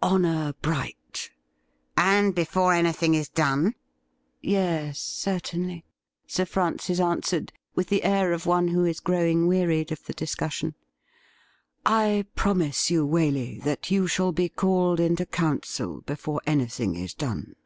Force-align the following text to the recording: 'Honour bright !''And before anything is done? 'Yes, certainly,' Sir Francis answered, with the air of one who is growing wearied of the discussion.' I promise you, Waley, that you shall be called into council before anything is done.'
'Honour 0.02 0.52
bright 0.60 1.30
!''And 2.12 2.34
before 2.34 2.74
anything 2.74 3.14
is 3.14 3.30
done? 3.30 3.74
'Yes, 4.42 4.98
certainly,' 4.98 5.86
Sir 6.26 6.44
Francis 6.44 7.00
answered, 7.00 7.54
with 7.74 7.88
the 7.88 8.04
air 8.04 8.34
of 8.34 8.44
one 8.44 8.68
who 8.68 8.84
is 8.84 9.00
growing 9.00 9.46
wearied 9.46 9.90
of 9.90 10.04
the 10.04 10.12
discussion.' 10.12 10.74
I 12.06 12.26
promise 12.34 12.90
you, 12.90 13.06
Waley, 13.06 13.62
that 13.62 13.90
you 13.90 14.06
shall 14.06 14.32
be 14.32 14.50
called 14.50 15.00
into 15.00 15.24
council 15.24 16.02
before 16.02 16.42
anything 16.46 16.94
is 16.94 17.14
done.' 17.14 17.56